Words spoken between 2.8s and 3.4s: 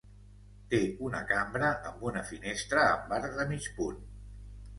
amb arc